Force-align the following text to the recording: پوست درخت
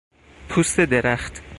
پوست 0.49 0.79
درخت 0.79 1.41